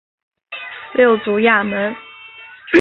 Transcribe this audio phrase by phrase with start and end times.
[0.95, 1.95] 六足亚门。